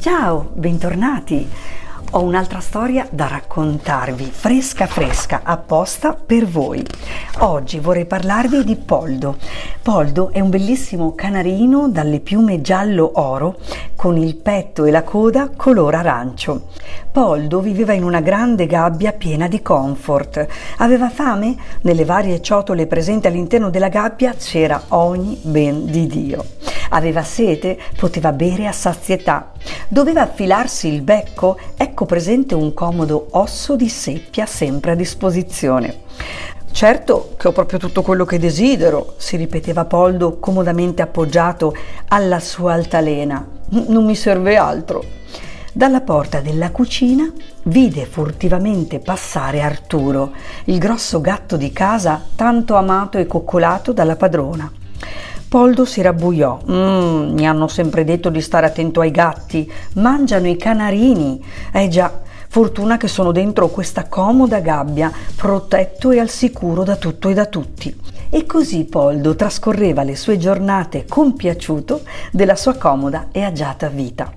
[0.00, 1.46] Ciao, bentornati!
[2.12, 6.82] Ho un'altra storia da raccontarvi, fresca fresca, apposta per voi.
[7.40, 9.36] Oggi vorrei parlarvi di Poldo.
[9.82, 13.58] Poldo è un bellissimo canarino dalle piume giallo-oro
[13.94, 16.68] con il petto e la coda color arancio.
[17.12, 20.46] Poldo viveva in una grande gabbia piena di comfort.
[20.78, 21.54] Aveva fame?
[21.82, 26.44] Nelle varie ciotole presenti all'interno della gabbia c'era ogni ben di Dio.
[26.90, 27.78] Aveva sete?
[27.96, 29.52] Poteva bere a sazietà.
[29.88, 31.58] Doveva affilarsi il becco?
[31.76, 36.02] Ecco presente un comodo osso di seppia sempre a disposizione.
[36.72, 41.74] Certo che ho proprio tutto quello che desidero, si ripeteva Poldo comodamente appoggiato
[42.08, 43.44] alla sua altalena.
[43.70, 45.04] Non mi serve altro.
[45.72, 47.30] Dalla porta della cucina
[47.64, 50.32] vide furtivamente passare Arturo,
[50.64, 54.70] il grosso gatto di casa tanto amato e coccolato dalla padrona.
[55.50, 56.60] Poldo si rabbuiò.
[56.64, 59.68] Mmm, mi hanno sempre detto di stare attento ai gatti.
[59.94, 61.44] Mangiano i canarini.
[61.72, 67.28] Eh già, fortuna che sono dentro questa comoda gabbia, protetto e al sicuro da tutto
[67.28, 67.92] e da tutti.
[68.30, 74.32] E così Poldo trascorreva le sue giornate compiaciuto della sua comoda e agiata vita.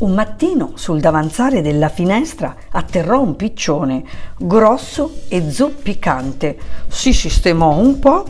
[0.00, 4.04] Un mattino sul davanzale della finestra atterrò un piccione,
[4.36, 6.58] grosso e zoppicante.
[6.88, 8.26] Si sistemò un po'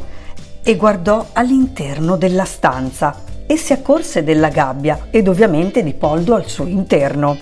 [0.62, 3.14] e guardò all'interno della stanza
[3.46, 7.36] e si accorse della gabbia ed ovviamente di Poldo al suo interno.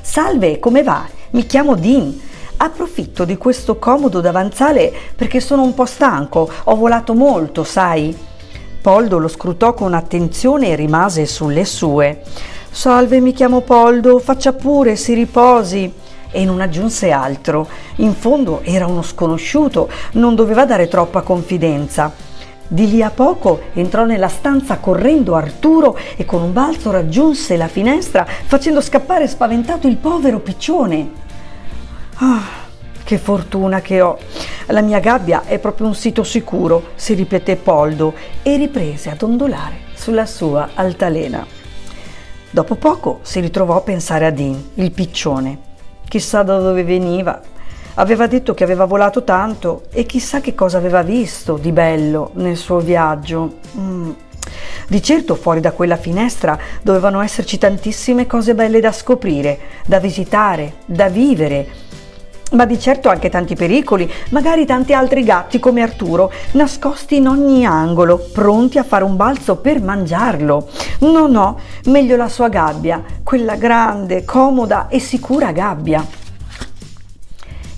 [0.00, 1.04] Salve, come va?
[1.30, 2.28] Mi chiamo Dean.
[2.56, 8.16] Approfitto di questo comodo davanzale perché sono un po' stanco, ho volato molto, sai.
[8.80, 12.22] Poldo lo scrutò con attenzione e rimase sulle sue.
[12.70, 15.92] Salve, mi chiamo Poldo, faccia pure, si riposi
[16.30, 17.66] e non aggiunse altro.
[17.96, 22.28] In fondo era uno sconosciuto, non doveva dare troppa confidenza.
[22.72, 27.66] Di lì a poco entrò nella stanza correndo Arturo e con un balzo raggiunse la
[27.66, 31.10] finestra facendo scappare spaventato il povero piccione.
[32.18, 32.44] Ah,
[33.02, 34.16] che fortuna che ho!
[34.66, 39.78] La mia gabbia è proprio un sito sicuro, si ripeté Poldo e riprese a dondolare
[39.94, 41.44] sulla sua altalena.
[42.52, 45.58] Dopo poco si ritrovò a pensare a Dean, il piccione.
[46.06, 47.40] Chissà da dove veniva
[47.94, 52.56] Aveva detto che aveva volato tanto e chissà che cosa aveva visto di bello nel
[52.56, 53.56] suo viaggio.
[53.78, 54.10] Mm.
[54.88, 60.74] Di certo fuori da quella finestra dovevano esserci tantissime cose belle da scoprire, da visitare,
[60.84, 61.88] da vivere.
[62.52, 67.64] Ma di certo anche tanti pericoli, magari tanti altri gatti come Arturo, nascosti in ogni
[67.64, 70.68] angolo, pronti a fare un balzo per mangiarlo.
[71.00, 76.04] No, no, meglio la sua gabbia, quella grande, comoda e sicura gabbia.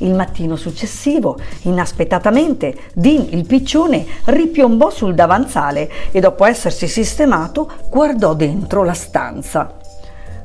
[0.03, 8.35] Il mattino successivo, inaspettatamente, Dean il piccione ripiombò sul davanzale e dopo essersi sistemato guardò
[8.35, 9.77] dentro la stanza.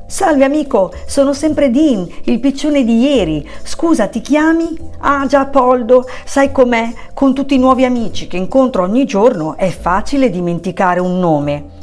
[0.06, 3.46] Salve amico, sono sempre Dean, il piccione di ieri.
[3.64, 4.74] Scusa, ti chiami?
[5.00, 6.92] Ah già, Poldo, sai com'è?
[7.12, 11.77] Con tutti i nuovi amici che incontro ogni giorno è facile dimenticare un nome.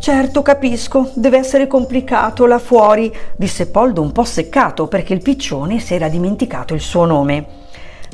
[0.00, 5.80] Certo, capisco, deve essere complicato là fuori, disse Poldo un po' seccato perché il piccione
[5.80, 7.46] si era dimenticato il suo nome.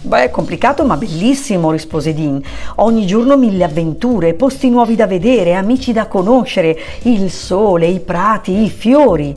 [0.01, 2.43] Beh, complicato ma bellissimo, rispose Dean.
[2.77, 8.63] Ogni giorno mille avventure, posti nuovi da vedere, amici da conoscere, il sole, i prati,
[8.63, 9.37] i fiori.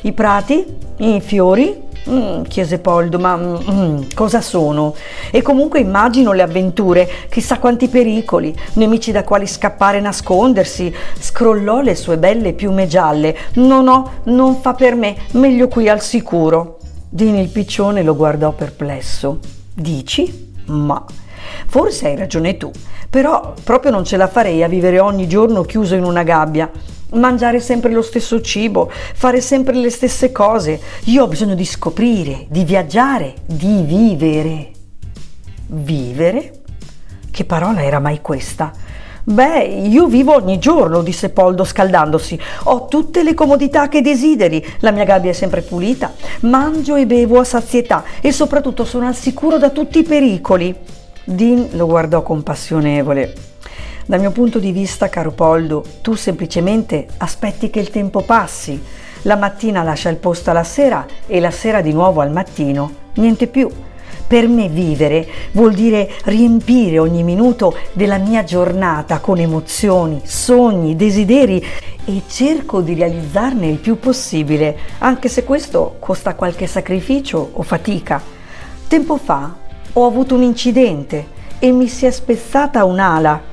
[0.00, 0.64] I prati?
[0.96, 1.90] I fiori?
[2.10, 4.94] Mm, chiese Poldo, ma mm, cosa sono?
[5.30, 10.92] E comunque immagino le avventure, chissà quanti pericoli, nemici da quali scappare e nascondersi.
[11.18, 13.36] Scrollò le sue belle piume gialle.
[13.54, 16.78] No, no, non fa per me, meglio qui al sicuro.
[17.08, 19.38] Dini il piccione lo guardò perplesso.
[19.72, 20.50] Dici?
[20.66, 21.04] Ma
[21.66, 22.70] forse hai ragione tu,
[23.08, 26.70] però proprio non ce la farei a vivere ogni giorno chiuso in una gabbia
[27.12, 30.80] mangiare sempre lo stesso cibo, fare sempre le stesse cose.
[31.04, 34.70] Io ho bisogno di scoprire, di viaggiare, di vivere.
[35.66, 36.60] Vivere?
[37.30, 38.72] Che parola era mai questa?
[39.24, 42.38] Beh, io vivo ogni giorno, disse Poldo scaldandosi.
[42.64, 47.38] Ho tutte le comodità che desideri, la mia gabbia è sempre pulita, mangio e bevo
[47.38, 50.74] a sazietà e soprattutto sono al sicuro da tutti i pericoli.
[51.24, 53.32] Dean lo guardò compassionevole.
[54.04, 58.82] Dal mio punto di vista, caro Poldo, tu semplicemente aspetti che il tempo passi.
[59.22, 62.92] La mattina lascia il posto alla sera e la sera di nuovo al mattino.
[63.14, 63.70] Niente più.
[64.26, 71.64] Per me vivere vuol dire riempire ogni minuto della mia giornata con emozioni, sogni, desideri
[72.04, 78.20] e cerco di realizzarne il più possibile, anche se questo costa qualche sacrificio o fatica.
[78.88, 79.54] Tempo fa
[79.92, 83.50] ho avuto un incidente e mi si è spezzata un'ala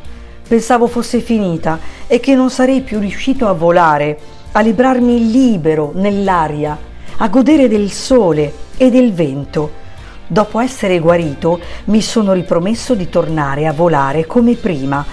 [0.49, 4.17] Pensavo fosse finita e che non sarei più riuscito a volare.
[4.51, 6.77] a librarmi libero nell'aria,
[7.17, 9.87] a godere del sole e del vento.
[10.25, 15.05] Dopo essere guarito mi sono ripromesso di tornare a volare come prima.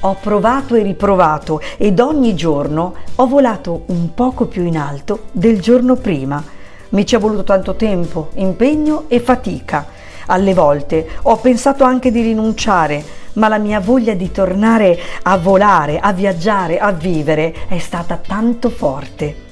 [0.00, 5.60] Ho provato e riprovato ed ogni giorno ho volato un poco più in alto del
[5.60, 6.42] giorno prima.
[6.90, 9.86] Mi ci è voluto tanto tempo, impegno e fatica.
[10.26, 13.04] Alle volte ho pensato anche di rinunciare,
[13.34, 18.70] ma la mia voglia di tornare a volare, a viaggiare, a vivere è stata tanto
[18.70, 19.48] forte.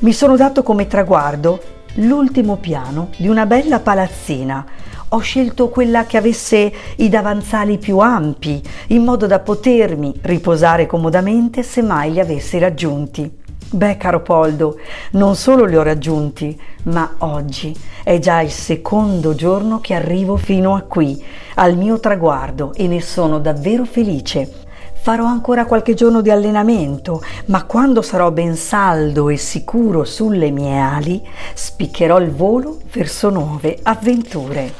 [0.00, 1.60] Mi sono dato come traguardo
[1.96, 4.64] l'ultimo piano di una bella palazzina.
[5.08, 11.62] Ho scelto quella che avesse i davanzali più ampi, in modo da potermi riposare comodamente
[11.62, 13.41] se mai li avessi raggiunti.
[13.74, 14.78] Beh, caro Poldo,
[15.12, 17.74] non solo li ho raggiunti, ma oggi
[18.04, 21.24] è già il secondo giorno che arrivo fino a qui,
[21.54, 24.66] al mio traguardo, e ne sono davvero felice.
[24.92, 30.78] Farò ancora qualche giorno di allenamento, ma quando sarò ben saldo e sicuro sulle mie
[30.78, 34.70] ali, spiccherò il volo verso nuove avventure.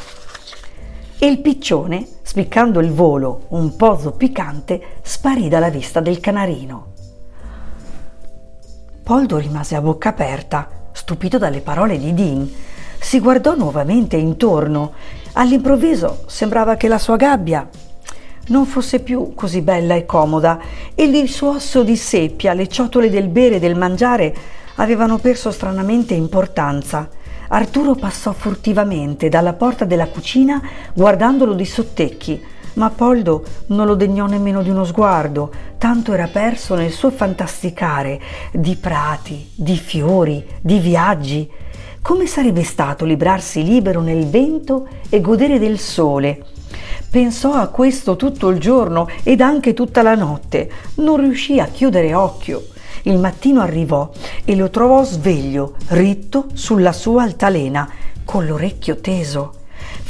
[1.18, 6.91] E il piccione, spiccando il volo un po' zoppicante, sparì dalla vista del canarino.
[9.02, 12.48] Poldo rimase a bocca aperta, stupito dalle parole di Dean.
[13.00, 14.92] Si guardò nuovamente intorno.
[15.32, 17.68] All'improvviso sembrava che la sua gabbia
[18.46, 20.60] non fosse più così bella e comoda
[20.94, 24.32] e il suo osso di seppia, le ciotole del bere e del mangiare
[24.76, 27.08] avevano perso stranamente importanza.
[27.48, 30.62] Arturo passò furtivamente dalla porta della cucina
[30.94, 32.40] guardandolo di sottecchi
[32.74, 38.20] ma Poldo non lo degnò nemmeno di uno sguardo, tanto era perso nel suo fantasticare
[38.52, 41.50] di prati, di fiori, di viaggi.
[42.00, 46.44] Come sarebbe stato librarsi libero nel vento e godere del sole?
[47.10, 50.70] Pensò a questo tutto il giorno ed anche tutta la notte.
[50.96, 52.68] Non riuscì a chiudere occhio.
[53.02, 54.10] Il mattino arrivò
[54.44, 57.88] e lo trovò sveglio, ritto sulla sua altalena,
[58.24, 59.61] con l'orecchio teso.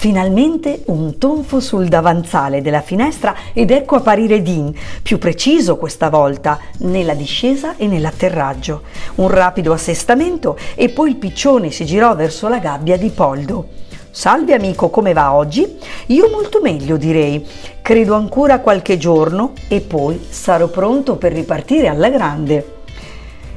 [0.03, 6.59] Finalmente un tonfo sul davanzale della finestra ed ecco apparire Dean, più preciso questa volta,
[6.79, 8.83] nella discesa e nell'atterraggio.
[9.15, 13.69] Un rapido assestamento e poi il piccione si girò verso la gabbia di Poldo.
[14.11, 15.79] Salve amico, come va oggi?
[16.07, 17.47] Io molto meglio direi.
[17.81, 22.79] Credo ancora qualche giorno e poi sarò pronto per ripartire alla grande.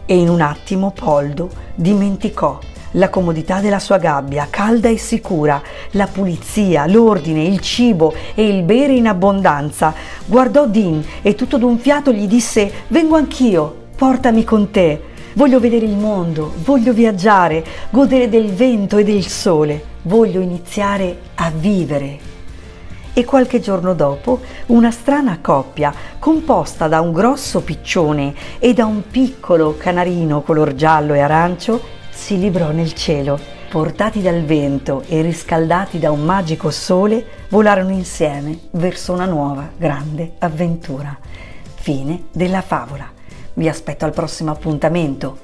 [0.06, 2.60] E in un attimo Poldo dimenticò
[2.96, 5.62] la comodità della sua gabbia, calda e sicura,
[5.92, 9.94] la pulizia, l'ordine, il cibo e il bere in abbondanza.
[10.26, 15.14] Guardò Dean e tutto d'un fiato gli disse Vengo anch'io, portami con te.
[15.34, 21.52] Voglio vedere il mondo, voglio viaggiare, godere del vento e del sole, voglio iniziare a
[21.54, 22.34] vivere.
[23.18, 29.04] E qualche giorno dopo una strana coppia, composta da un grosso piccione e da un
[29.10, 33.38] piccolo canarino color giallo e arancio, si librò nel cielo.
[33.70, 40.34] Portati dal vento e riscaldati da un magico sole, volarono insieme verso una nuova grande
[40.40, 41.16] avventura.
[41.76, 43.12] Fine della favola.
[43.54, 45.40] Vi aspetto al prossimo appuntamento.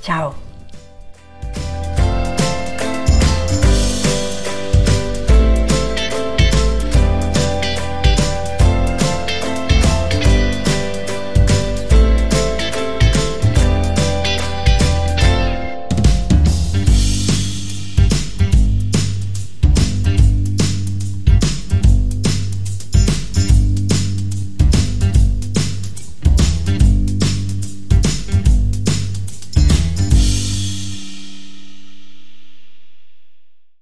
[0.00, 0.45] Ciao!